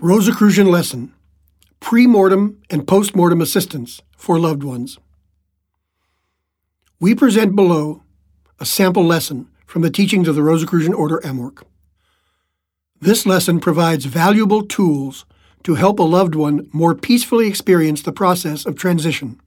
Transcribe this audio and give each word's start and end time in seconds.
Rosicrucian 0.00 0.70
Lesson 0.70 1.12
Pre-mortem 1.80 2.62
and 2.70 2.86
Post-mortem 2.86 3.40
Assistance 3.40 4.00
for 4.16 4.38
Loved 4.38 4.62
Ones. 4.62 4.96
We 7.00 7.16
present 7.16 7.56
below 7.56 8.04
a 8.60 8.64
sample 8.64 9.04
lesson 9.04 9.48
from 9.66 9.82
the 9.82 9.90
teachings 9.90 10.28
of 10.28 10.36
the 10.36 10.42
Rosicrucian 10.44 10.94
Order 10.94 11.18
Amorc. 11.24 11.64
This 13.00 13.26
lesson 13.26 13.58
provides 13.58 14.04
valuable 14.04 14.64
tools 14.64 15.24
to 15.64 15.74
help 15.74 15.98
a 15.98 16.04
loved 16.04 16.36
one 16.36 16.68
more 16.72 16.94
peacefully 16.94 17.48
experience 17.48 18.00
the 18.00 18.12
process 18.12 18.66
of 18.66 18.76
transition, 18.76 19.40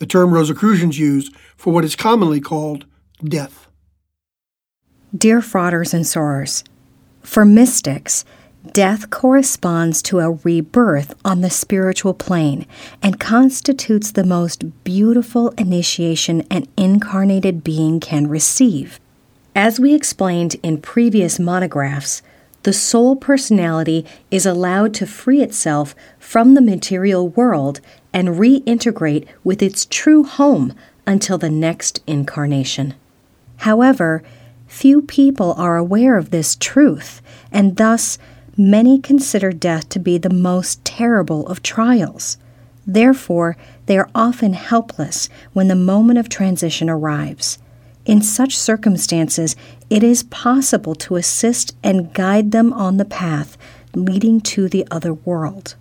the 0.00 0.06
term 0.06 0.34
Rosicrucians 0.34 0.98
use 0.98 1.30
for 1.56 1.72
what 1.72 1.84
is 1.86 1.96
commonly 1.96 2.42
called 2.42 2.84
death. 3.24 3.68
Dear 5.16 5.40
Fratres 5.40 5.94
and 5.94 6.04
sorors, 6.04 6.62
for 7.22 7.46
mystics, 7.46 8.26
Death 8.72 9.10
corresponds 9.10 10.00
to 10.02 10.20
a 10.20 10.30
rebirth 10.30 11.14
on 11.24 11.40
the 11.40 11.50
spiritual 11.50 12.14
plane 12.14 12.66
and 13.02 13.20
constitutes 13.20 14.10
the 14.10 14.24
most 14.24 14.82
beautiful 14.82 15.50
initiation 15.58 16.42
an 16.50 16.66
incarnated 16.76 17.62
being 17.62 18.00
can 18.00 18.26
receive. 18.26 18.98
As 19.54 19.78
we 19.78 19.94
explained 19.94 20.56
in 20.62 20.80
previous 20.80 21.38
monographs, 21.38 22.22
the 22.62 22.72
soul 22.72 23.14
personality 23.14 24.06
is 24.30 24.46
allowed 24.46 24.94
to 24.94 25.06
free 25.06 25.42
itself 25.42 25.94
from 26.18 26.54
the 26.54 26.62
material 26.62 27.28
world 27.28 27.80
and 28.12 28.30
reintegrate 28.30 29.26
with 29.44 29.62
its 29.62 29.86
true 29.86 30.24
home 30.24 30.74
until 31.06 31.38
the 31.38 31.50
next 31.50 32.02
incarnation. 32.06 32.94
However, 33.58 34.22
few 34.66 35.02
people 35.02 35.52
are 35.54 35.76
aware 35.76 36.16
of 36.16 36.30
this 36.30 36.56
truth, 36.56 37.22
and 37.52 37.76
thus 37.76 38.18
Many 38.58 38.98
consider 38.98 39.52
death 39.52 39.88
to 39.90 39.98
be 39.98 40.16
the 40.16 40.30
most 40.30 40.82
terrible 40.82 41.46
of 41.46 41.62
trials. 41.62 42.38
Therefore, 42.86 43.54
they 43.84 43.98
are 43.98 44.08
often 44.14 44.54
helpless 44.54 45.28
when 45.52 45.68
the 45.68 45.74
moment 45.74 46.18
of 46.18 46.30
transition 46.30 46.88
arrives. 46.88 47.58
In 48.06 48.22
such 48.22 48.56
circumstances, 48.56 49.56
it 49.90 50.02
is 50.02 50.22
possible 50.22 50.94
to 50.94 51.16
assist 51.16 51.76
and 51.82 52.14
guide 52.14 52.52
them 52.52 52.72
on 52.72 52.96
the 52.96 53.04
path 53.04 53.58
leading 53.94 54.40
to 54.42 54.68
the 54.68 54.86
other 54.90 55.12
world. 55.12 55.74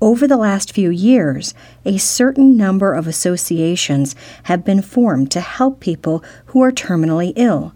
Over 0.00 0.26
the 0.26 0.36
last 0.36 0.72
few 0.72 0.90
years, 0.90 1.54
a 1.84 1.98
certain 1.98 2.56
number 2.56 2.92
of 2.92 3.06
associations 3.06 4.14
have 4.44 4.64
been 4.64 4.82
formed 4.82 5.30
to 5.30 5.40
help 5.40 5.80
people 5.80 6.22
who 6.46 6.62
are 6.62 6.70
terminally 6.70 7.32
ill. 7.36 7.72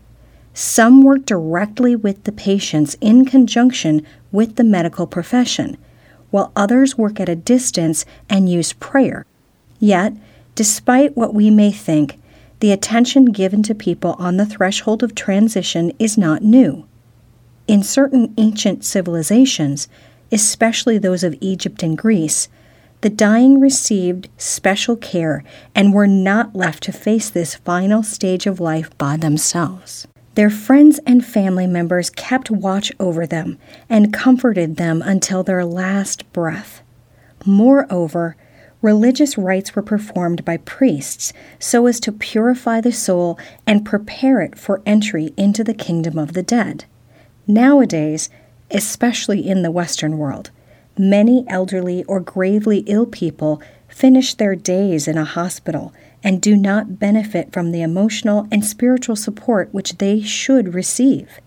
Some 0.55 1.03
work 1.03 1.25
directly 1.25 1.97
with 1.97 2.25
the 2.25 2.33
patients 2.33 2.97
in 3.01 3.25
conjunction 3.25 4.07
with 4.31 4.57
the 4.57 4.65
medical 4.65 5.07
profession, 5.07 5.79
while 6.31 6.53
others 6.55 6.99
work 6.99 7.19
at 7.21 7.29
a 7.29 7.37
distance 7.37 8.05
and 8.29 8.49
use 8.49 8.73
prayer. 8.75 9.25
Yet, 9.79 10.13
despite 10.55 11.17
what 11.17 11.35
we 11.35 11.51
may 11.51 11.73
think, 11.73 12.19
the 12.61 12.71
attention 12.71 13.27
given 13.27 13.63
to 13.65 13.75
people 13.75 14.15
on 14.19 14.37
the 14.37 14.47
threshold 14.47 15.03
of 15.03 15.15
transition 15.15 15.93
is 15.99 16.17
not 16.19 16.43
new. 16.43 16.87
In 17.67 17.83
certain 17.83 18.35
ancient 18.37 18.85
civilizations, 18.85 19.89
especially 20.31 20.99
those 20.99 21.25
of 21.25 21.37
Egypt 21.41 21.83
and 21.83 21.97
Greece, 21.97 22.49
the 23.01 23.11
dying 23.11 23.59
received 23.59 24.29
special 24.37 24.97
care 24.97 25.43
and 25.75 25.93
were 25.93 26.07
not 26.07 26.55
left 26.55 26.85
to 26.85 26.93
face 26.93 27.31
this 27.31 27.57
final 27.57 28.03
stage 28.03 28.47
of 28.47 28.61
life 28.61 28.97
by 28.97 29.17
themselves. 29.17 30.07
Their 30.35 30.51
friends 30.51 30.99
and 31.07 31.25
family 31.25 31.67
members 31.67 32.09
kept 32.09 32.51
watch 32.51 32.91
over 32.99 33.27
them 33.27 33.59
and 33.89 34.13
comforted 34.13 34.77
them 34.77 35.03
until 35.03 35.43
their 35.43 35.65
last 35.65 36.31
breath. 36.33 36.83
Moreover, 37.45 38.37
religious 38.81 39.37
rites 39.37 39.77
were 39.77 39.83
performed 39.83 40.45
by 40.45 40.57
priests 40.59 41.35
so 41.59 41.87
as 41.87 42.01
to 42.01 42.13
purify 42.13 42.81
the 42.81 42.93
soul 42.93 43.39
and 43.67 43.85
prepare 43.85 44.41
it 44.41 44.59
for 44.59 44.81
entry 44.87 45.35
into 45.37 45.63
the 45.63 45.75
kingdom 45.75 46.19
of 46.19 46.33
the 46.33 46.43
dead. 46.43 46.87
Nowadays, 47.47 48.31
especially 48.71 49.47
in 49.47 49.63
the 49.63 49.71
Western 49.71 50.17
world, 50.17 50.51
many 50.97 51.45
elderly 51.49 52.05
or 52.05 52.21
gravely 52.21 52.79
ill 52.87 53.07
people 53.07 53.61
finish 53.89 54.33
their 54.35 54.57
days 54.57 55.07
in 55.07 55.19
a 55.19 55.25
hospital 55.25 55.93
and 56.23 56.41
do 56.41 56.57
not 56.57 56.99
benefit 56.99 57.53
from 57.53 57.73
the 57.73 57.83
emotional 57.83 58.47
and 58.51 58.65
spiritual 58.65 59.17
support 59.17 59.73
which 59.73 59.99
they 59.99 60.21
should 60.23 60.75
receive. 60.75 61.41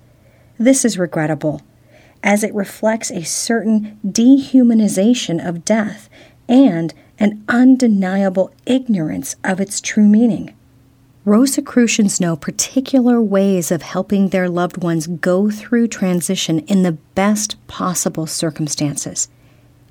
This 0.57 0.85
is 0.85 0.97
regrettable, 0.97 1.61
as 2.23 2.43
it 2.43 2.53
reflects 2.53 3.11
a 3.11 3.23
certain 3.23 3.99
dehumanization 4.05 5.45
of 5.45 5.65
death 5.65 6.09
and 6.47 6.93
an 7.19 7.43
undeniable 7.47 8.53
ignorance 8.65 9.35
of 9.43 9.59
its 9.59 9.79
true 9.79 10.05
meaning. 10.05 10.53
Rosicrucians 11.23 12.21
know 12.21 12.35
particular 12.35 13.19
ways 13.19 13.71
of 13.71 13.81
helping 13.81 14.29
their 14.29 14.47
loved 14.47 14.83
ones 14.83 15.07
go 15.07 15.49
through 15.49 15.87
transition 15.87 16.59
in 16.59 16.83
the 16.83 16.91
best 17.15 17.55
possible 17.65 18.27
circumstances. 18.27 19.27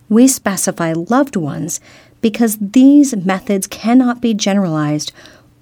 We 0.08 0.28
specify 0.28 0.92
loved 0.92 1.34
ones 1.34 1.80
because 2.24 2.56
these 2.58 3.14
methods 3.14 3.66
cannot 3.66 4.22
be 4.22 4.32
generalized 4.32 5.12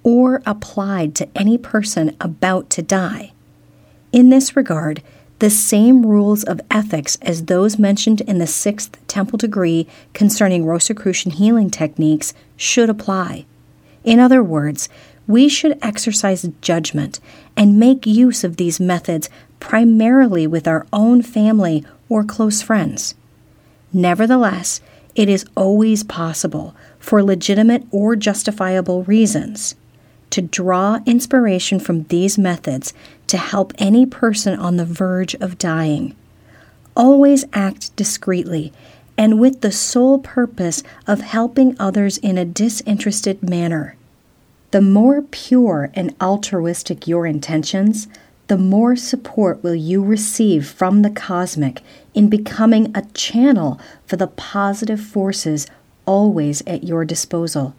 or 0.01 0.41
applied 0.45 1.13
to 1.13 1.27
any 1.35 1.57
person 1.57 2.15
about 2.21 2.69
to 2.69 2.81
die. 2.81 3.33
In 4.13 4.29
this 4.29 4.55
regard, 4.55 5.03
the 5.39 5.49
same 5.49 6.05
rules 6.05 6.41
of 6.41 6.61
ethics 6.71 7.17
as 7.21 7.47
those 7.47 7.77
mentioned 7.77 8.21
in 8.21 8.37
the 8.37 8.47
Sixth 8.47 8.97
Temple 9.07 9.35
degree 9.35 9.87
concerning 10.13 10.63
Rosicrucian 10.63 11.31
healing 11.31 11.69
techniques 11.69 12.33
should 12.55 12.89
apply. 12.89 13.45
In 14.05 14.21
other 14.21 14.41
words, 14.41 14.87
we 15.27 15.49
should 15.49 15.77
exercise 15.81 16.49
judgment 16.61 17.19
and 17.57 17.77
make 17.77 18.05
use 18.05 18.45
of 18.45 18.55
these 18.55 18.79
methods 18.79 19.29
primarily 19.59 20.47
with 20.47 20.65
our 20.65 20.87
own 20.93 21.23
family 21.23 21.83
or 22.07 22.23
close 22.23 22.61
friends. 22.61 23.15
Nevertheless, 23.91 24.79
it 25.15 25.29
is 25.29 25.45
always 25.55 26.03
possible, 26.03 26.75
for 26.99 27.23
legitimate 27.23 27.83
or 27.91 28.15
justifiable 28.15 29.03
reasons, 29.03 29.75
to 30.29 30.41
draw 30.41 30.99
inspiration 31.05 31.79
from 31.79 32.03
these 32.03 32.37
methods 32.37 32.93
to 33.27 33.37
help 33.37 33.73
any 33.77 34.05
person 34.05 34.57
on 34.57 34.77
the 34.77 34.85
verge 34.85 35.35
of 35.35 35.57
dying. 35.57 36.15
Always 36.95 37.45
act 37.53 37.95
discreetly 37.95 38.73
and 39.17 39.39
with 39.39 39.61
the 39.61 39.71
sole 39.71 40.19
purpose 40.19 40.81
of 41.05 41.21
helping 41.21 41.75
others 41.79 42.17
in 42.17 42.37
a 42.37 42.45
disinterested 42.45 43.47
manner. 43.47 43.95
The 44.71 44.81
more 44.81 45.21
pure 45.21 45.91
and 45.93 46.15
altruistic 46.19 47.07
your 47.07 47.27
intentions, 47.27 48.07
the 48.47 48.57
more 48.57 48.95
support 48.95 49.63
will 49.63 49.75
you 49.75 50.03
receive 50.03 50.67
from 50.67 51.03
the 51.03 51.11
cosmic 51.11 51.81
in 52.13 52.29
becoming 52.29 52.91
a 52.95 53.05
channel 53.13 53.79
for 54.05 54.15
the 54.15 54.27
positive 54.27 54.99
forces 54.99 55.67
always 56.05 56.61
at 56.67 56.83
your 56.83 57.05
disposal. 57.05 57.75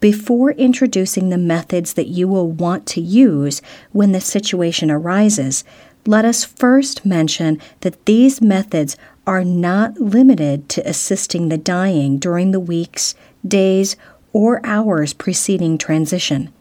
Before 0.00 0.52
introducing 0.52 1.30
the 1.30 1.38
methods 1.38 1.94
that 1.94 2.08
you 2.08 2.28
will 2.28 2.50
want 2.50 2.86
to 2.88 3.00
use 3.00 3.62
when 3.92 4.12
the 4.12 4.20
situation 4.20 4.90
arises, 4.90 5.64
let 6.06 6.24
us 6.24 6.44
first 6.44 7.04
mention 7.06 7.60
that 7.80 8.04
these 8.06 8.40
methods 8.40 8.96
are 9.26 9.44
not 9.44 10.00
limited 10.00 10.68
to 10.68 10.88
assisting 10.88 11.48
the 11.48 11.58
dying 11.58 12.18
during 12.18 12.50
the 12.50 12.60
weeks, 12.60 13.14
days, 13.46 13.96
or 14.32 14.64
hours 14.64 15.12
preceding 15.12 15.78
transition 15.78 16.52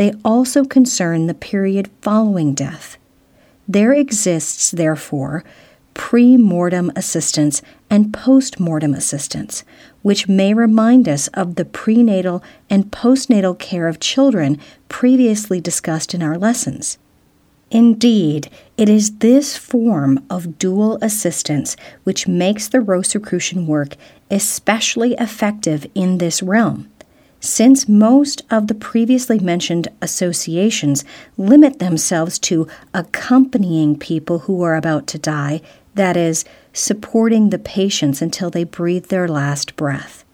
they 0.00 0.14
also 0.24 0.64
concern 0.64 1.26
the 1.26 1.34
period 1.34 1.90
following 2.00 2.54
death. 2.54 2.96
There 3.68 3.92
exists, 3.92 4.70
therefore, 4.70 5.44
pre 5.94 6.36
mortem 6.36 6.90
assistance 6.96 7.62
and 7.88 8.12
post 8.12 8.58
mortem 8.58 8.94
assistance, 8.94 9.64
which 10.02 10.28
may 10.28 10.54
remind 10.54 11.08
us 11.08 11.28
of 11.28 11.54
the 11.54 11.64
prenatal 11.64 12.42
and 12.68 12.90
postnatal 12.90 13.58
care 13.58 13.88
of 13.88 14.00
children 14.00 14.58
previously 14.88 15.60
discussed 15.60 16.14
in 16.14 16.22
our 16.22 16.38
lessons. 16.38 16.98
Indeed, 17.70 18.50
it 18.76 18.88
is 18.88 19.18
this 19.18 19.56
form 19.56 20.24
of 20.28 20.58
dual 20.58 20.98
assistance 21.00 21.76
which 22.02 22.26
makes 22.26 22.66
the 22.66 22.80
Rosicrucian 22.80 23.66
work 23.66 23.96
especially 24.30 25.14
effective 25.14 25.86
in 25.94 26.18
this 26.18 26.42
realm 26.42 26.90
since 27.40 27.88
most 27.88 28.42
of 28.50 28.66
the 28.66 28.74
previously 28.74 29.38
mentioned 29.38 29.88
associations 30.02 31.04
limit 31.38 31.78
themselves 31.78 32.38
to 32.38 32.68
accompanying 32.92 33.98
people 33.98 34.40
who 34.40 34.62
are 34.62 34.76
about 34.76 35.06
to 35.08 35.18
die, 35.18 35.60
that 35.94 36.16
is, 36.16 36.44
supporting 36.72 37.50
the 37.50 37.58
patients 37.58 38.22
until 38.22 38.50
they 38.50 38.64
breathe 38.64 39.06
their 39.06 39.28
last 39.28 39.76
breath. 39.76 40.24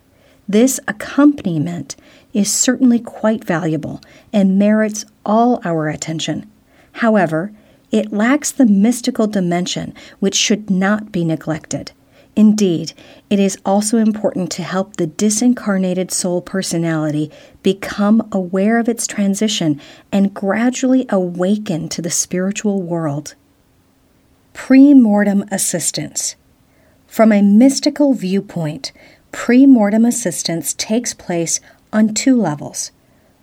This 0.49 0.79
accompaniment 0.87 1.97
is 2.33 2.53
certainly 2.53 3.01
quite 3.01 3.45
valuable 3.45 4.01
and 4.33 4.59
merits 4.59 5.05
all 5.25 5.61
our 5.65 5.89
attention. 5.89 6.51
However, 6.93 7.53
it 7.91 8.13
lacks 8.13 8.53
the 8.53 8.67
mystical 8.67 9.27
dimension 9.27 9.95
which 10.19 10.35
should 10.35 10.71
not 10.71 11.13
be 11.13 11.25
neglected. 11.25 11.93
Indeed, 12.37 12.93
it 13.31 13.41
is 13.41 13.57
also 13.65 13.97
important 13.97 14.53
to 14.53 14.63
help 14.63 14.97
the 14.97 15.07
disincarnated 15.07 16.11
soul 16.11 16.43
personality 16.43 17.31
become 17.63 18.29
aware 18.31 18.79
of 18.79 18.89
its 18.89 19.07
transition 19.07 19.81
and 20.13 20.35
gradually 20.35 21.07
awaken 21.09 21.89
to 21.89 22.03
the 22.03 22.11
spiritual 22.11 22.83
world. 22.83 23.35
Pre-mortem 24.57 25.45
assistance. 25.53 26.35
From 27.07 27.31
a 27.31 27.43
mystical 27.43 28.15
viewpoint, 28.15 28.91
pre-mortem 29.31 30.05
assistance 30.05 30.75
takes 30.75 31.15
place 31.15 31.61
on 31.93 32.15
two 32.15 32.35
levels. 32.35 32.91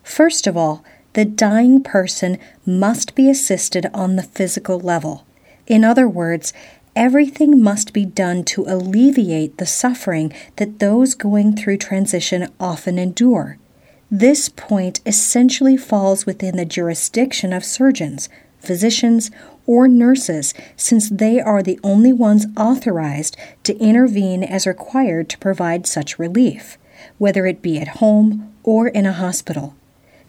First 0.01 0.47
of 0.47 0.57
all, 0.57 0.83
the 1.13 1.23
dying 1.23 1.81
person 1.81 2.39
must 2.65 3.13
be 3.15 3.29
assisted 3.29 3.85
on 3.93 4.15
the 4.15 4.23
physical 4.23 4.79
level. 4.79 5.25
In 5.67 5.85
other 5.85 6.09
words, 6.09 6.51
everything 6.95 7.61
must 7.61 7.93
be 7.93 8.05
done 8.05 8.43
to 8.45 8.65
alleviate 8.65 9.59
the 9.59 9.67
suffering 9.67 10.33
that 10.57 10.79
those 10.79 11.13
going 11.13 11.55
through 11.55 11.77
transition 11.77 12.51
often 12.59 12.97
endure. 12.97 13.59
This 14.11 14.49
point 14.49 14.99
essentially 15.05 15.77
falls 15.77 16.25
within 16.25 16.57
the 16.57 16.65
jurisdiction 16.65 17.53
of 17.53 17.63
surgeons, 17.63 18.29
physicians, 18.59 19.29
or 19.65 19.87
nurses, 19.87 20.53
since 20.75 21.09
they 21.09 21.39
are 21.39 21.63
the 21.63 21.79
only 21.83 22.13
ones 22.13 22.45
authorized 22.57 23.37
to 23.63 23.77
intervene 23.77 24.43
as 24.43 24.67
required 24.67 25.29
to 25.29 25.37
provide 25.37 25.87
such 25.87 26.19
relief, 26.19 26.77
whether 27.17 27.45
it 27.45 27.61
be 27.61 27.79
at 27.79 27.99
home 27.99 28.53
or 28.63 28.87
in 28.87 29.05
a 29.05 29.13
hospital. 29.13 29.75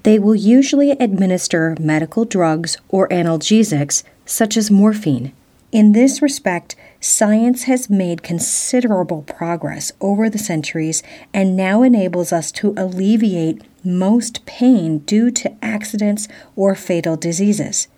They 0.05 0.19
will 0.19 0.35
usually 0.35 0.91
administer 0.93 1.77
medical 1.81 2.25
drugs 2.25 2.77
or 2.89 3.09
analgesics, 3.09 4.03
such 4.27 4.57
as 4.57 4.71
morphine. 4.71 5.33
In 5.73 5.93
this 5.93 6.23
respect, 6.23 6.77
science 7.01 7.65
has 7.65 7.91
made 7.91 8.23
considerable 8.23 9.23
progress 9.23 9.91
over 10.01 10.31
the 10.31 10.39
centuries 10.39 11.03
and 11.33 11.57
now 11.57 11.83
enables 11.83 12.33
us 12.33 12.53
to 12.53 12.75
alleviate 12.77 13.63
most 13.83 14.47
pain 14.47 14.99
due 14.99 15.31
to 15.33 15.53
accidents 15.63 16.29
or 16.55 16.75
fatal 16.75 17.17
diseases. 17.17 17.89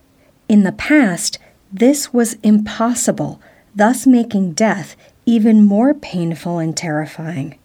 In 0.49 0.63
the 0.63 0.73
past, 0.73 1.39
this 1.73 2.13
was 2.13 2.35
impossible, 2.43 3.41
thus 3.75 4.07
making 4.07 4.53
death 4.53 4.97
even 5.27 5.65
more 5.65 5.93
painful 5.93 6.59
and 6.59 6.77
terrifying. 6.77 7.59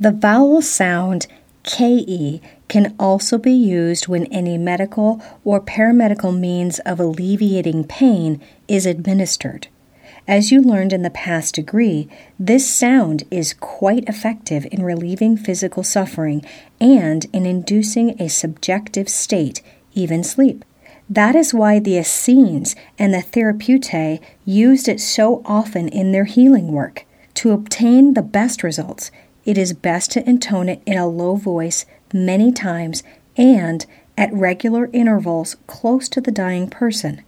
The 0.00 0.12
vowel 0.12 0.62
sound 0.62 1.26
KE 1.62 2.40
can 2.68 2.94
also 2.98 3.38
be 3.38 3.52
used 3.52 4.08
when 4.08 4.26
any 4.26 4.56
medical 4.56 5.22
or 5.44 5.60
paramedical 5.60 6.36
means 6.36 6.78
of 6.80 6.98
alleviating 6.98 7.84
pain 7.84 8.40
is 8.66 8.86
administered. 8.86 9.68
As 10.26 10.50
you 10.50 10.62
learned 10.62 10.92
in 10.92 11.02
the 11.02 11.10
past 11.10 11.56
degree, 11.56 12.08
this 12.38 12.68
sound 12.68 13.24
is 13.30 13.54
quite 13.54 14.08
effective 14.08 14.66
in 14.70 14.82
relieving 14.82 15.36
physical 15.36 15.82
suffering 15.82 16.44
and 16.80 17.26
in 17.32 17.44
inducing 17.44 18.20
a 18.20 18.28
subjective 18.28 19.08
state, 19.08 19.62
even 19.94 20.24
sleep. 20.24 20.64
That 21.12 21.36
is 21.36 21.52
why 21.52 21.78
the 21.78 21.98
Essenes 21.98 22.74
and 22.98 23.12
the 23.12 23.18
Therapeutae 23.18 24.18
used 24.46 24.88
it 24.88 24.98
so 24.98 25.42
often 25.44 25.88
in 25.88 26.10
their 26.10 26.24
healing 26.24 26.72
work. 26.72 27.04
To 27.34 27.50
obtain 27.50 28.14
the 28.14 28.22
best 28.22 28.62
results, 28.62 29.10
it 29.44 29.58
is 29.58 29.74
best 29.74 30.10
to 30.12 30.26
intone 30.26 30.70
it 30.70 30.80
in 30.86 30.96
a 30.96 31.06
low 31.06 31.36
voice 31.36 31.84
many 32.14 32.50
times 32.50 33.02
and 33.36 33.84
at 34.16 34.32
regular 34.32 34.88
intervals 34.94 35.56
close 35.66 36.08
to 36.08 36.22
the 36.22 36.32
dying 36.32 36.70
person. 36.70 37.22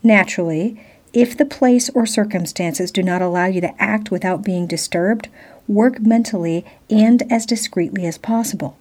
Naturally, 0.00 0.80
if 1.12 1.36
the 1.36 1.44
place 1.44 1.90
or 1.90 2.06
circumstances 2.06 2.92
do 2.92 3.02
not 3.02 3.20
allow 3.20 3.46
you 3.46 3.60
to 3.62 3.82
act 3.82 4.12
without 4.12 4.44
being 4.44 4.68
disturbed, 4.68 5.28
work 5.66 5.98
mentally 5.98 6.64
and 6.88 7.24
as 7.32 7.46
discreetly 7.46 8.06
as 8.06 8.16
possible. 8.16 8.78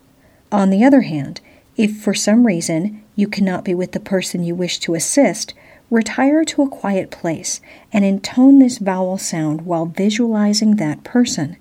On 0.51 0.69
the 0.69 0.85
other 0.85 1.01
hand, 1.01 1.41
if 1.75 1.97
for 1.97 2.13
some 2.13 2.45
reason 2.45 3.02
you 3.15 3.27
cannot 3.27 3.63
be 3.63 3.73
with 3.73 3.91
the 3.91 3.99
person 3.99 4.43
you 4.43 4.55
wish 4.55 4.79
to 4.79 4.95
assist, 4.95 5.53
retire 5.89 6.43
to 6.43 6.63
a 6.63 6.69
quiet 6.69 7.11
place 7.11 7.61
and 7.91 8.03
intone 8.03 8.59
this 8.59 8.79
vowel 8.79 9.17
sound 9.17 9.61
while 9.61 9.85
visualizing 9.85 10.75
that 10.75 11.03
person. 11.03 11.57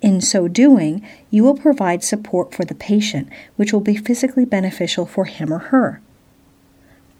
In 0.00 0.20
so 0.20 0.48
doing, 0.48 1.06
you 1.30 1.44
will 1.44 1.56
provide 1.56 2.02
support 2.02 2.54
for 2.54 2.64
the 2.64 2.74
patient, 2.74 3.28
which 3.56 3.72
will 3.72 3.80
be 3.80 3.96
physically 3.96 4.44
beneficial 4.44 5.06
for 5.06 5.24
him 5.24 5.52
or 5.52 5.58
her. 5.58 6.00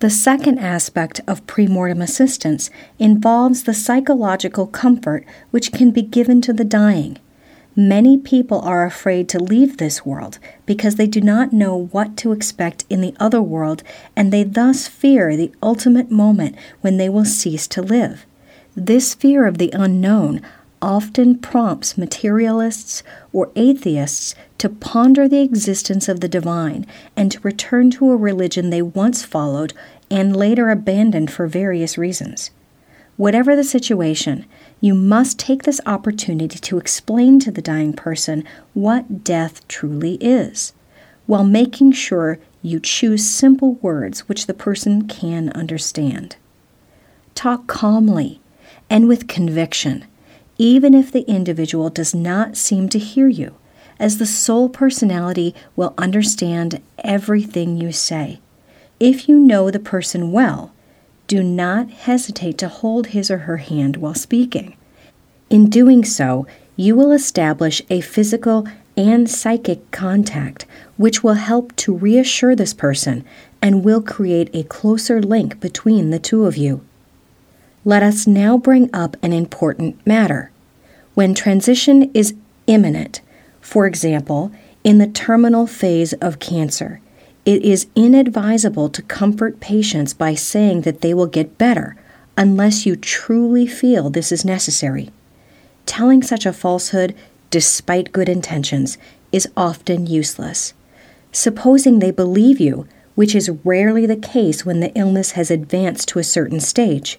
The 0.01 0.11
second 0.11 0.59
aspect 0.59 1.21
of 1.29 1.47
premortem 1.47 2.03
assistance 2.03 2.71
involves 2.99 3.63
the 3.63 3.73
psychological 3.73 4.67
comfort 4.67 5.25
which 5.53 5.71
can 5.71 5.93
be 5.93 6.03
given 6.03 6.41
to 6.41 6.53
the 6.53 6.65
dying. 6.65 7.19
Many 7.75 8.19
people 8.19 8.61
are 8.61 8.85
afraid 8.85 9.31
to 9.31 9.43
leave 9.43 9.79
this 9.79 10.05
world 10.05 10.39
because 10.67 10.97
they 10.97 11.07
do 11.07 11.23
not 11.23 11.55
know 11.55 11.89
what 11.91 12.19
to 12.19 12.33
expect 12.33 12.85
in 12.91 13.01
the 13.01 13.15
other 13.19 13.41
world 13.41 13.83
and 14.15 14.31
they 14.31 14.45
thus 14.45 14.89
fear 14.89 15.35
the 15.37 15.53
ultimate 15.63 16.11
moment 16.11 16.55
when 16.83 16.99
they 16.99 17.09
will 17.09 17.25
cease 17.25 17.67
to 17.69 17.81
live. 17.81 18.27
This 18.77 19.15
fear 19.15 19.47
of 19.47 19.57
the 19.57 19.71
unknown 19.73 20.43
often 20.83 21.39
prompts 21.39 21.97
materialists 21.97 23.03
or 23.33 23.51
atheists 23.57 24.35
to 24.59 24.69
ponder 24.69 25.27
the 25.27 25.41
existence 25.41 26.11
of 26.11 26.21
the 26.21 26.29
divine 26.29 26.87
and 27.17 27.33
to 27.33 27.41
return 27.41 27.91
to 27.93 28.11
a 28.11 28.17
religion 28.17 28.69
they 28.69 28.83
once 28.83 29.23
followed 29.23 29.73
and 30.11 30.37
later 30.37 30.69
abandoned 30.69 31.31
for 31.31 31.47
various 31.47 31.97
reasons. 31.97 32.51
Whatever 33.17 33.57
the 33.57 33.65
situation, 33.65 34.45
you 34.83 34.95
must 34.95 35.39
take 35.39 35.63
this 35.63 35.81
opportunity 35.87 36.59
to 36.59 36.77
explain 36.77 37.41
to 37.41 37.51
the 37.51 37.63
dying 37.63 37.95
person 37.95 38.45
what 38.75 39.25
death 39.25 39.67
truly 39.67 40.17
is, 40.17 40.75
while 41.25 41.45
making 41.45 41.93
sure 41.93 42.39
you 42.61 42.79
choose 42.79 43.25
simple 43.25 43.77
words 43.77 44.29
which 44.29 44.47
the 44.47 44.53
person 44.53 45.09
can 45.09 45.49
understand. 45.51 46.37
Talk 47.35 47.67
calmly 47.67 48.43
and 48.91 49.09
with 49.09 49.27
conviction 49.27 50.05
even 50.59 50.95
if 50.95 51.11
the 51.11 51.23
individual 51.23 51.91
does 51.91 52.15
not 52.15 52.57
seem 52.57 52.89
to 52.89 52.99
hear 52.99 53.27
you, 53.27 53.53
as 53.99 54.19
the 54.19 54.27
soul 54.27 54.69
personality 54.69 55.55
will 55.75 55.93
understand 55.99 56.81
everything 57.03 57.77
you 57.77 57.91
say. 57.91 58.39
If 59.01 59.29
you 59.29 59.41
know 59.41 59.73
the 59.73 59.81
person 59.81 60.31
well, 60.31 60.73
do 61.27 61.43
not 61.43 61.91
hesitate 61.91 62.59
to 62.59 62.69
hold 62.69 63.09
his 63.09 63.31
or 63.31 63.39
her 63.39 63.59
hand 63.59 63.97
while 63.97 64.15
speaking. 64.15 64.77
In 65.51 65.69
doing 65.71 66.05
so, 66.05 66.47
you 66.77 66.97
will 66.97 67.13
establish 67.13 67.83
a 67.91 68.01
physical 68.01 68.67
and 68.97 69.29
psychic 69.29 69.91
contact, 69.91 70.67
which 70.97 71.23
will 71.23 71.35
help 71.35 71.75
to 71.77 71.97
reassure 71.97 72.55
this 72.55 72.75
person 72.75 73.25
and 73.61 73.85
will 73.85 74.03
create 74.03 74.51
a 74.55 74.65
closer 74.65 75.23
link 75.23 75.61
between 75.61 76.11
the 76.11 76.19
two 76.19 76.45
of 76.45 76.57
you. 76.57 76.85
Let 77.85 78.03
us 78.03 78.27
now 78.27 78.59
bring 78.59 78.91
up 78.93 79.17
an 79.23 79.33
important 79.33 80.05
matter. 80.07 80.51
When 81.15 81.35
transition 81.35 82.11
is 82.15 82.35
imminent, 82.67 83.21
for 83.61 83.87
example, 83.87 84.53
in 84.85 84.99
the 84.99 85.07
terminal 85.07 85.67
phase 85.67 86.13
of 86.15 86.39
cancer, 86.39 87.01
it 87.45 87.63
is 87.63 87.89
inadvisable 87.97 88.89
to 88.91 89.03
comfort 89.03 89.61
patients 89.61 90.15
by 90.15 90.35
saying 90.35 90.83
that 90.83 91.01
they 91.01 91.13
will 91.13 91.27
get 91.27 91.59
better 91.59 91.97
unless 92.37 92.87
you 92.87 92.97
truly 92.97 93.67
feel 93.67 94.11
this 94.11 94.31
is 94.31 94.45
necessary. 94.45 95.11
Telling 95.85 96.23
such 96.23 96.47
a 96.47 96.53
falsehood, 96.53 97.15
despite 97.51 98.13
good 98.13 98.29
intentions, 98.29 98.97
is 99.33 99.49
often 99.57 100.07
useless. 100.07 100.73
Supposing 101.33 101.99
they 101.99 102.11
believe 102.11 102.61
you, 102.61 102.87
which 103.15 103.35
is 103.35 103.51
rarely 103.65 104.07
the 104.07 104.17
case 104.17 104.65
when 104.65 104.81
the 104.81 104.95
illness 104.95 105.33
has 105.33 105.51
advanced 105.51 106.09
to 106.09 106.19
a 106.19 106.25
certain 106.25 106.61
stage, 106.61 107.19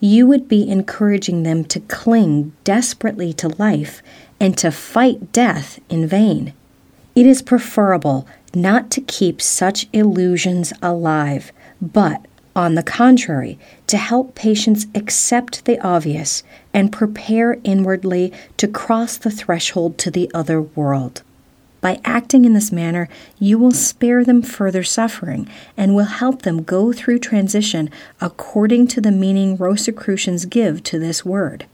you 0.00 0.26
would 0.26 0.48
be 0.48 0.68
encouraging 0.68 1.44
them 1.44 1.64
to 1.64 1.80
cling 1.80 2.52
desperately 2.64 3.32
to 3.32 3.48
life 3.48 4.02
and 4.38 4.58
to 4.58 4.70
fight 4.70 5.32
death 5.32 5.80
in 5.88 6.06
vain. 6.06 6.52
It 7.14 7.26
is 7.26 7.42
preferable 7.42 8.26
not 8.54 8.90
to 8.92 9.00
keep 9.00 9.40
such 9.40 9.88
illusions 9.92 10.72
alive, 10.82 11.52
but, 11.80 12.26
on 12.54 12.74
the 12.74 12.82
contrary, 12.82 13.58
to 13.86 13.96
help 13.96 14.34
patients 14.34 14.86
accept 14.94 15.64
the 15.64 15.80
obvious 15.80 16.42
and 16.74 16.92
prepare 16.92 17.58
inwardly 17.64 18.32
to 18.58 18.68
cross 18.68 19.16
the 19.16 19.30
threshold 19.30 19.98
to 19.98 20.10
the 20.10 20.30
other 20.34 20.60
world. 20.60 21.22
By 21.80 22.00
acting 22.04 22.44
in 22.44 22.52
this 22.52 22.70
manner, 22.70 23.08
you 23.40 23.58
will 23.58 23.72
spare 23.72 24.24
them 24.24 24.40
further 24.40 24.84
suffering 24.84 25.48
and 25.76 25.96
will 25.96 26.04
help 26.04 26.42
them 26.42 26.62
go 26.62 26.92
through 26.92 27.18
transition 27.18 27.90
according 28.20 28.86
to 28.88 29.00
the 29.00 29.10
meaning 29.10 29.56
Rosicrucians 29.56 30.44
give 30.44 30.84
to 30.84 30.98
this 31.00 31.24
word. 31.24 31.66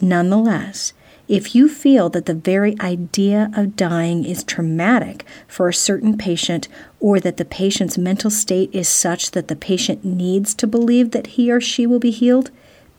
Nonetheless, 0.00 0.92
If 1.28 1.54
you 1.54 1.68
feel 1.68 2.08
that 2.10 2.26
the 2.26 2.34
very 2.34 2.78
idea 2.80 3.50
of 3.54 3.76
dying 3.76 4.24
is 4.24 4.42
traumatic 4.42 5.24
for 5.46 5.68
a 5.68 5.74
certain 5.74 6.18
patient, 6.18 6.68
or 7.00 7.20
that 7.20 7.36
the 7.36 7.44
patient's 7.44 7.96
mental 7.96 8.30
state 8.30 8.70
is 8.72 8.88
such 8.88 9.30
that 9.30 9.48
the 9.48 9.56
patient 9.56 10.04
needs 10.04 10.52
to 10.54 10.66
believe 10.66 11.12
that 11.12 11.28
he 11.28 11.50
or 11.50 11.60
she 11.60 11.86
will 11.86 12.00
be 12.00 12.10
healed, 12.10 12.50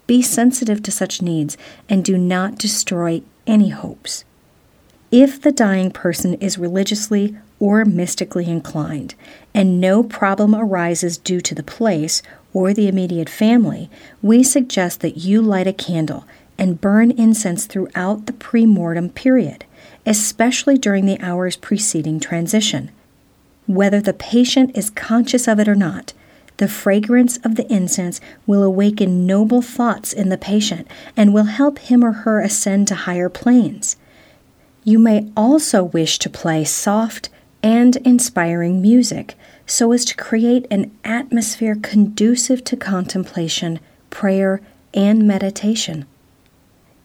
be 0.07 0.21
sensitive 0.21 0.81
to 0.83 0.91
such 0.91 1.21
needs 1.21 1.57
and 1.89 2.03
do 2.03 2.17
not 2.17 2.57
destroy 2.57 3.21
any 3.45 3.69
hopes. 3.69 4.23
If 5.11 5.41
the 5.41 5.51
dying 5.51 5.91
person 5.91 6.33
is 6.35 6.57
religiously 6.57 7.37
or 7.59 7.85
mystically 7.85 8.49
inclined, 8.49 9.15
and 9.53 9.79
no 9.79 10.01
problem 10.01 10.55
arises 10.55 11.17
due 11.17 11.41
to 11.41 11.53
the 11.53 11.61
place 11.61 12.21
or 12.53 12.73
the 12.73 12.87
immediate 12.87 13.29
family, 13.29 13.89
we 14.21 14.43
suggest 14.43 15.01
that 15.01 15.17
you 15.17 15.41
light 15.41 15.67
a 15.67 15.73
candle 15.73 16.25
and 16.63 16.79
burn 16.79 17.11
incense 17.11 17.65
throughout 17.65 18.25
the 18.25 18.31
pre-mortem 18.31 19.09
period, 19.09 19.65
especially 20.05 20.77
during 20.77 21.05
the 21.05 21.19
hours 21.19 21.57
preceding 21.57 22.21
transition. 22.21 22.89
Whether 23.67 23.99
the 23.99 24.13
patient 24.13 24.71
is 24.73 24.89
conscious 24.89 25.45
of 25.45 25.59
it 25.59 25.67
or 25.67 25.75
not, 25.75 26.13
the 26.57 26.69
fragrance 26.69 27.35
of 27.43 27.55
the 27.55 27.69
incense 27.69 28.21
will 28.47 28.63
awaken 28.63 29.27
noble 29.27 29.61
thoughts 29.61 30.13
in 30.13 30.29
the 30.29 30.37
patient 30.37 30.87
and 31.17 31.33
will 31.33 31.43
help 31.43 31.79
him 31.79 32.01
or 32.01 32.13
her 32.13 32.39
ascend 32.39 32.87
to 32.87 32.95
higher 32.95 33.27
planes. 33.27 33.97
You 34.85 34.99
may 34.99 35.29
also 35.35 35.83
wish 35.83 36.17
to 36.19 36.29
play 36.29 36.63
soft 36.63 37.27
and 37.61 37.97
inspiring 37.97 38.81
music 38.81 39.35
so 39.65 39.91
as 39.91 40.05
to 40.05 40.15
create 40.15 40.65
an 40.71 40.97
atmosphere 41.03 41.75
conducive 41.75 42.63
to 42.63 42.77
contemplation, 42.77 43.81
prayer, 44.09 44.61
and 44.93 45.27
meditation. 45.27 46.05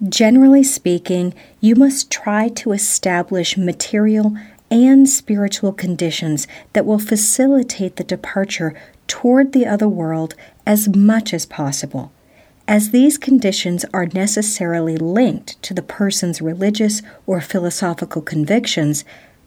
Generally 0.07 0.63
speaking, 0.63 1.35
you 1.61 1.75
must 1.75 2.09
try 2.09 2.49
to 2.51 2.71
establish 2.71 3.57
material 3.57 4.37
and 4.71 5.09
spiritual 5.09 5.73
conditions 5.73 6.47
that 6.73 6.87
will 6.87 7.01
facilitate 7.01 7.97
the 7.97 8.05
departure 8.05 8.79
toward 9.09 9.53
the 9.53 9.67
other 9.67 9.89
world 9.89 10.37
as 10.65 10.89
much 10.95 11.35
as 11.35 11.47
possible, 11.47 12.13
as 12.69 12.91
these 12.91 13.19
conditions 13.19 13.85
are 13.93 14.07
necessarily 14.07 14.97
linked 14.97 15.61
to 15.63 15.75
the 15.75 15.83
person's 15.83 16.41
religious 16.41 17.03
or 17.27 17.41
philosophical 17.41 18.23
convictions. 18.23 19.05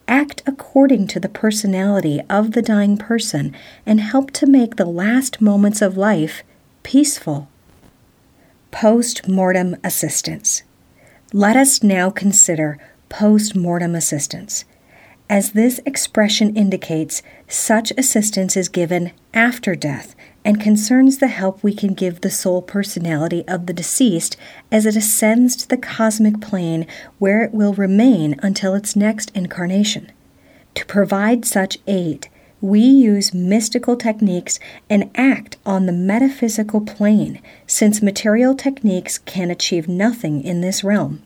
Act 0.08 0.42
according 0.46 1.06
to 1.06 1.20
the 1.20 1.28
personality 1.28 2.20
of 2.28 2.52
the 2.52 2.60
dying 2.60 2.98
person 2.98 3.54
and 3.86 4.00
help 4.00 4.32
to 4.32 4.46
make 4.46 4.76
the 4.76 4.84
last 4.84 5.40
moments 5.40 5.80
of 5.80 5.96
life 5.96 6.42
peaceful. 6.82 7.48
Post 8.72 9.28
mortem 9.28 9.76
assistance. 9.84 10.62
Let 11.32 11.56
us 11.56 11.84
now 11.84 12.10
consider 12.10 12.78
post 13.10 13.54
mortem 13.54 13.94
assistance. 13.94 14.64
As 15.28 15.52
this 15.52 15.78
expression 15.84 16.56
indicates, 16.56 17.22
such 17.46 17.92
assistance 17.96 18.56
is 18.56 18.70
given 18.70 19.12
after 19.34 19.76
death 19.76 20.16
and 20.42 20.58
concerns 20.58 21.18
the 21.18 21.28
help 21.28 21.62
we 21.62 21.74
can 21.74 21.92
give 21.92 22.22
the 22.22 22.30
soul 22.30 22.60
personality 22.60 23.46
of 23.46 23.66
the 23.66 23.74
deceased 23.74 24.36
as 24.72 24.86
it 24.86 24.96
ascends 24.96 25.54
to 25.56 25.68
the 25.68 25.76
cosmic 25.76 26.40
plane 26.40 26.86
where 27.18 27.44
it 27.44 27.52
will 27.52 27.74
remain 27.74 28.40
until 28.42 28.74
its 28.74 28.96
next 28.96 29.30
incarnation. 29.34 30.10
To 30.74 30.86
provide 30.86 31.44
such 31.44 31.78
aid, 31.86 32.28
we 32.62 32.80
use 32.80 33.34
mystical 33.34 33.96
techniques 33.96 34.60
and 34.88 35.10
act 35.16 35.56
on 35.66 35.84
the 35.86 35.92
metaphysical 35.92 36.80
plane, 36.80 37.42
since 37.66 38.00
material 38.00 38.54
techniques 38.54 39.18
can 39.18 39.50
achieve 39.50 39.88
nothing 39.88 40.42
in 40.42 40.60
this 40.60 40.84
realm. 40.84 41.20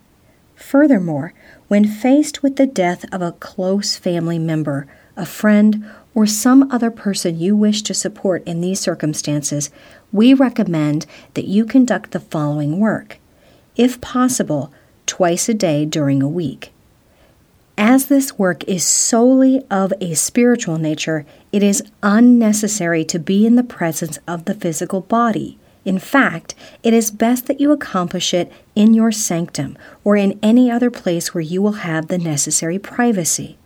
Furthermore, 0.54 1.34
when 1.68 1.84
faced 1.86 2.42
with 2.42 2.56
the 2.56 2.66
death 2.66 3.04
of 3.12 3.20
a 3.20 3.32
close 3.32 3.96
family 3.96 4.38
member, 4.38 4.88
a 5.14 5.26
friend, 5.26 5.84
or 6.14 6.26
some 6.26 6.70
other 6.72 6.90
person 6.90 7.38
you 7.38 7.54
wish 7.54 7.82
to 7.82 7.92
support 7.92 8.42
in 8.46 8.62
these 8.62 8.80
circumstances, 8.80 9.70
we 10.10 10.32
recommend 10.32 11.04
that 11.34 11.46
you 11.46 11.66
conduct 11.66 12.12
the 12.12 12.20
following 12.20 12.80
work, 12.80 13.18
if 13.76 14.00
possible, 14.00 14.72
twice 15.04 15.50
a 15.50 15.54
day 15.54 15.84
during 15.84 16.22
a 16.22 16.28
week. 16.28 16.72
As 17.78 18.06
this 18.06 18.38
work 18.38 18.64
is 18.64 18.84
solely 18.84 19.62
of 19.70 19.92
a 20.00 20.14
spiritual 20.14 20.78
nature, 20.78 21.26
it 21.52 21.62
is 21.62 21.82
unnecessary 22.02 23.04
to 23.04 23.18
be 23.18 23.46
in 23.46 23.56
the 23.56 23.62
presence 23.62 24.18
of 24.26 24.46
the 24.46 24.54
physical 24.54 25.02
body. 25.02 25.58
In 25.84 25.98
fact, 25.98 26.54
it 26.82 26.94
is 26.94 27.10
best 27.10 27.46
that 27.46 27.60
you 27.60 27.72
accomplish 27.72 28.32
it 28.32 28.50
in 28.74 28.94
your 28.94 29.12
sanctum 29.12 29.76
or 30.04 30.16
in 30.16 30.38
any 30.42 30.70
other 30.70 30.90
place 30.90 31.34
where 31.34 31.42
you 31.42 31.60
will 31.60 31.84
have 31.84 32.08
the 32.08 32.18
necessary 32.18 32.78
privacy. 32.78 33.58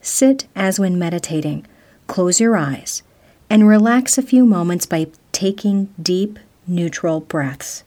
Sit 0.00 0.46
as 0.54 0.78
when 0.78 0.98
meditating, 0.98 1.66
close 2.06 2.40
your 2.40 2.56
eyes, 2.56 3.02
and 3.50 3.66
relax 3.66 4.16
a 4.16 4.22
few 4.22 4.46
moments 4.46 4.86
by 4.86 5.08
taking 5.32 5.92
deep, 6.00 6.38
neutral 6.66 7.20
breaths. 7.20 7.82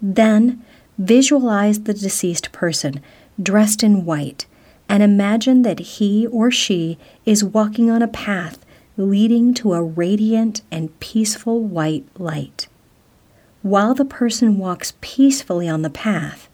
Then, 0.00 0.64
visualize 0.96 1.82
the 1.82 1.94
deceased 1.94 2.50
person 2.50 3.02
dressed 3.40 3.82
in 3.82 4.04
white, 4.04 4.46
and 4.88 5.02
imagine 5.02 5.62
that 5.62 5.78
he 5.78 6.26
or 6.26 6.50
she 6.50 6.98
is 7.24 7.44
walking 7.44 7.90
on 7.90 8.02
a 8.02 8.08
path 8.08 8.64
leading 8.96 9.54
to 9.54 9.74
a 9.74 9.82
radiant 9.82 10.62
and 10.70 10.98
peaceful 10.98 11.62
white 11.62 12.06
light. 12.18 12.68
While 13.62 13.94
the 13.94 14.04
person 14.04 14.58
walks 14.58 14.94
peacefully 15.00 15.68
on 15.68 15.82
the 15.82 15.90
path, 15.90 16.48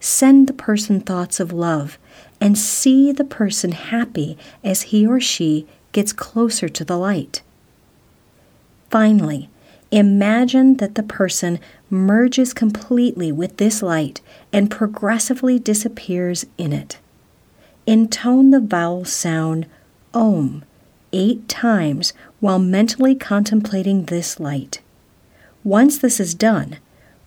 send 0.00 0.46
the 0.46 0.52
person 0.52 1.00
thoughts 1.00 1.40
of 1.40 1.52
love 1.52 1.98
and 2.40 2.58
see 2.58 3.12
the 3.12 3.24
person 3.24 3.72
happy 3.72 4.36
as 4.62 4.82
he 4.82 5.06
or 5.06 5.20
she 5.20 5.66
gets 5.92 6.12
closer 6.12 6.68
to 6.68 6.84
the 6.84 6.98
light. 6.98 7.42
Finally, 8.90 9.48
imagine 9.90 10.76
that 10.76 10.94
the 10.94 11.02
person 11.02 11.58
merges 11.90 12.52
completely 12.52 13.30
with 13.30 13.56
this 13.56 13.82
light 13.82 14.20
and 14.52 14.70
progressively 14.70 15.58
disappears 15.58 16.44
in 16.58 16.72
it. 16.72 16.98
Intone 17.86 18.50
the 18.50 18.60
vowel 18.60 19.04
sound 19.04 19.66
Om 20.12 20.64
eight 21.12 21.48
times 21.48 22.12
while 22.40 22.58
mentally 22.58 23.14
contemplating 23.14 24.04
this 24.04 24.38
light. 24.40 24.80
Once 25.64 25.98
this 25.98 26.20
is 26.20 26.34
done, 26.34 26.78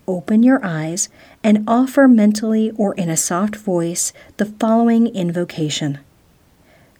open 0.07 0.43
your 0.43 0.63
eyes 0.63 1.09
and 1.43 1.63
offer 1.67 2.07
mentally 2.07 2.71
or 2.71 2.93
in 2.95 3.09
a 3.09 3.17
soft 3.17 3.55
voice 3.55 4.13
the 4.37 4.45
following 4.45 5.07
invocation 5.07 5.99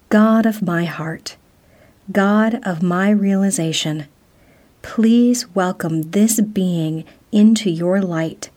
God 0.09 0.45
of 0.45 0.61
my 0.61 0.85
heart, 0.85 1.37
God 2.11 2.59
of 2.63 2.81
my 2.81 3.11
realization, 3.11 4.07
please 4.81 5.47
welcome 5.55 6.11
this 6.11 6.39
being 6.41 7.03
into 7.31 7.69
your 7.69 8.01
light 8.01 8.49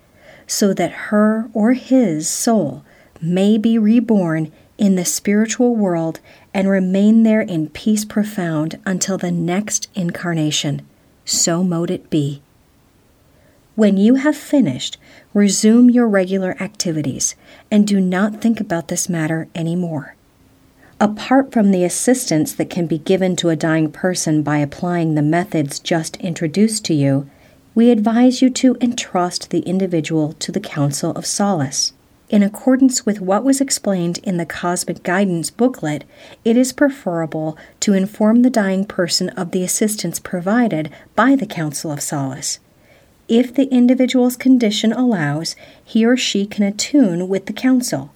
so 0.46 0.74
that 0.74 0.92
her 1.10 1.48
or 1.52 1.72
his 1.72 2.28
soul 2.28 2.84
may 3.20 3.56
be 3.56 3.78
reborn 3.78 4.52
in 4.78 4.96
the 4.96 5.04
spiritual 5.04 5.76
world 5.76 6.20
and 6.52 6.68
remain 6.68 7.22
there 7.22 7.40
in 7.40 7.68
peace 7.68 8.04
profound 8.04 8.78
until 8.84 9.16
the 9.16 9.30
next 9.30 9.88
incarnation. 9.94 10.86
So 11.24 11.62
mote 11.62 11.90
it 11.90 12.10
be. 12.10 12.42
When 13.74 13.96
you 13.96 14.16
have 14.16 14.36
finished, 14.36 14.98
resume 15.32 15.88
your 15.88 16.08
regular 16.08 16.56
activities 16.60 17.36
and 17.70 17.86
do 17.86 18.00
not 18.00 18.40
think 18.40 18.60
about 18.60 18.88
this 18.88 19.08
matter 19.08 19.48
any 19.54 19.76
more. 19.76 20.16
Apart 21.02 21.50
from 21.50 21.72
the 21.72 21.82
assistance 21.82 22.52
that 22.52 22.70
can 22.70 22.86
be 22.86 22.98
given 22.98 23.34
to 23.34 23.48
a 23.48 23.56
dying 23.56 23.90
person 23.90 24.44
by 24.44 24.58
applying 24.58 25.16
the 25.16 25.20
methods 25.20 25.80
just 25.80 26.14
introduced 26.18 26.84
to 26.84 26.94
you, 26.94 27.28
we 27.74 27.90
advise 27.90 28.40
you 28.40 28.48
to 28.50 28.76
entrust 28.80 29.50
the 29.50 29.62
individual 29.62 30.34
to 30.34 30.52
the 30.52 30.60
Council 30.60 31.10
of 31.14 31.26
Solace. 31.26 31.92
In 32.28 32.44
accordance 32.44 33.04
with 33.04 33.20
what 33.20 33.42
was 33.42 33.60
explained 33.60 34.18
in 34.18 34.36
the 34.36 34.46
Cosmic 34.46 35.02
Guidance 35.02 35.50
booklet, 35.50 36.04
it 36.44 36.56
is 36.56 36.72
preferable 36.72 37.58
to 37.80 37.94
inform 37.94 38.42
the 38.42 38.48
dying 38.48 38.84
person 38.84 39.28
of 39.30 39.50
the 39.50 39.64
assistance 39.64 40.20
provided 40.20 40.88
by 41.16 41.34
the 41.34 41.46
Council 41.46 41.90
of 41.90 42.00
Solace. 42.00 42.60
If 43.26 43.52
the 43.52 43.66
individual's 43.74 44.36
condition 44.36 44.92
allows, 44.92 45.56
he 45.84 46.06
or 46.06 46.16
she 46.16 46.46
can 46.46 46.62
attune 46.62 47.28
with 47.28 47.46
the 47.46 47.52
council. 47.52 48.11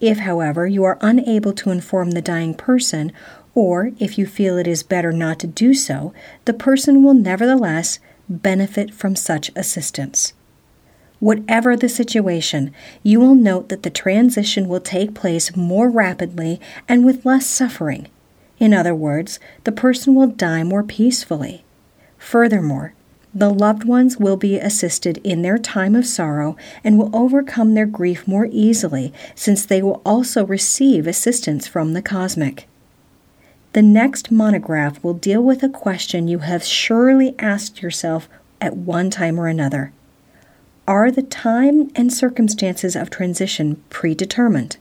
If, 0.00 0.18
however, 0.20 0.66
you 0.66 0.84
are 0.84 0.98
unable 1.00 1.52
to 1.52 1.70
inform 1.70 2.12
the 2.12 2.22
dying 2.22 2.54
person, 2.54 3.12
or 3.54 3.92
if 3.98 4.16
you 4.16 4.26
feel 4.26 4.56
it 4.56 4.66
is 4.66 4.82
better 4.82 5.12
not 5.12 5.38
to 5.40 5.46
do 5.46 5.74
so, 5.74 6.14
the 6.46 6.54
person 6.54 7.02
will 7.04 7.14
nevertheless 7.14 7.98
benefit 8.28 8.94
from 8.94 9.16
such 9.16 9.50
assistance. 9.54 10.32
Whatever 11.18 11.76
the 11.76 11.88
situation, 11.88 12.72
you 13.02 13.20
will 13.20 13.34
note 13.34 13.68
that 13.68 13.82
the 13.82 13.90
transition 13.90 14.68
will 14.68 14.80
take 14.80 15.14
place 15.14 15.54
more 15.54 15.90
rapidly 15.90 16.58
and 16.88 17.04
with 17.04 17.26
less 17.26 17.46
suffering. 17.46 18.08
In 18.58 18.72
other 18.72 18.94
words, 18.94 19.38
the 19.64 19.72
person 19.72 20.14
will 20.14 20.28
die 20.28 20.62
more 20.62 20.82
peacefully. 20.82 21.64
Furthermore, 22.16 22.94
The 23.32 23.50
loved 23.50 23.84
ones 23.84 24.16
will 24.16 24.36
be 24.36 24.58
assisted 24.58 25.18
in 25.18 25.42
their 25.42 25.56
time 25.56 25.94
of 25.94 26.04
sorrow 26.04 26.56
and 26.82 26.98
will 26.98 27.14
overcome 27.14 27.74
their 27.74 27.86
grief 27.86 28.26
more 28.26 28.48
easily 28.50 29.12
since 29.36 29.64
they 29.64 29.82
will 29.82 30.02
also 30.04 30.44
receive 30.44 31.06
assistance 31.06 31.68
from 31.68 31.92
the 31.92 32.02
cosmic. 32.02 32.66
The 33.72 33.82
next 33.82 34.32
monograph 34.32 35.02
will 35.04 35.14
deal 35.14 35.42
with 35.42 35.62
a 35.62 35.68
question 35.68 36.26
you 36.26 36.40
have 36.40 36.64
surely 36.64 37.36
asked 37.38 37.82
yourself 37.82 38.28
at 38.60 38.76
one 38.76 39.10
time 39.10 39.38
or 39.38 39.46
another 39.46 39.92
Are 40.88 41.12
the 41.12 41.22
time 41.22 41.92
and 41.94 42.12
circumstances 42.12 42.96
of 42.96 43.10
transition 43.10 43.80
predetermined? 43.90 44.76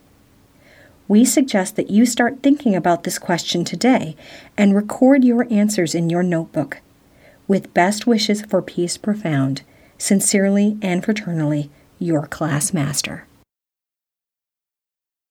We 1.08 1.24
suggest 1.24 1.76
that 1.76 1.92
you 1.92 2.08
start 2.08 2.42
thinking 2.42 2.76
about 2.76 3.04
this 3.04 3.20
question 3.20 3.64
today 3.64 4.16
and 4.58 4.76
record 4.76 5.24
your 5.24 5.46
answers 5.52 5.94
in 5.94 6.10
your 6.10 6.24
notebook. 6.24 6.82
With 7.50 7.74
best 7.74 8.06
wishes 8.06 8.44
for 8.44 8.62
peace 8.62 8.96
profound, 8.96 9.64
sincerely 9.98 10.78
and 10.84 11.04
fraternally, 11.04 11.70
your 11.98 12.28
class 12.28 12.76
master. 12.76 13.26